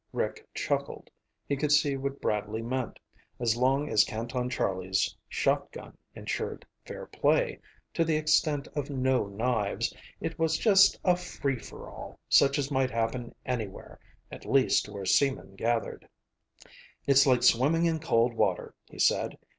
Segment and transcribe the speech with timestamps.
[0.13, 1.11] Rick chuckled.
[1.47, 2.97] He could see what Bradley meant.
[3.39, 7.59] As long as Canton Charlie's shotgun ensured fair play,
[7.93, 12.71] to the extent of no knives, it was just a free for all such as
[12.71, 13.99] might happen anywhere
[14.31, 16.09] at least where seamen gathered.
[17.05, 19.37] "It's like swimming in cold water," he said.